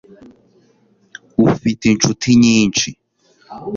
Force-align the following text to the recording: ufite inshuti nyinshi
ufite 1.45 1.83
inshuti 1.93 2.27
nyinshi 2.43 2.89